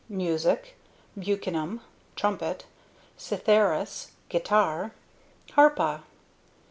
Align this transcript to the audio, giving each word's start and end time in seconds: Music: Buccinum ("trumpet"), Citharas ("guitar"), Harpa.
Music: 0.09 0.75
Buccinum 1.15 1.81
("trumpet"), 2.15 2.65
Citharas 3.19 4.07
("guitar"), 4.29 4.93
Harpa. 5.51 6.01